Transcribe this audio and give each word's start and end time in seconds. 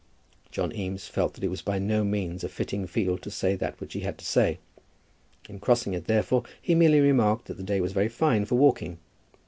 John 0.49 0.75
Eames 0.75 1.05
felt 1.07 1.35
that 1.35 1.43
it 1.43 1.49
was 1.49 1.61
by 1.61 1.77
no 1.77 2.03
means 2.03 2.43
a 2.43 2.49
fitting 2.49 2.87
field 2.87 3.21
to 3.21 3.29
say 3.29 3.55
that 3.55 3.79
which 3.79 3.93
he 3.93 3.99
had 3.99 4.17
to 4.17 4.25
say. 4.25 4.57
In 5.47 5.59
crossing 5.59 5.93
it, 5.93 6.05
therefore, 6.05 6.41
he 6.59 6.73
merely 6.73 7.01
remarked 7.01 7.45
that 7.49 7.57
the 7.57 7.61
day 7.63 7.79
was 7.79 7.93
very 7.93 8.09
fine 8.09 8.45
for 8.45 8.55
walking. 8.55 8.97